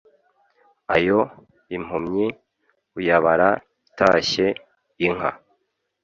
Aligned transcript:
ayo 0.95 1.19
impumyi 1.75 2.25
uyabara 2.97 3.49
itashye 3.89 4.45
(inka) 5.07 5.31